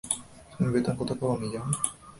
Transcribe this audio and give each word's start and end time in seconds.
তুমি 0.51 0.69
বেতন 0.73 0.93
কত 0.99 1.09
পাও 1.19 1.33
নিজাম? 1.37 1.67